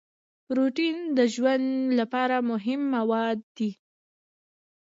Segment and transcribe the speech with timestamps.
[0.45, 1.67] پروټین د ژوند
[1.99, 3.71] لپاره مهم مواد دي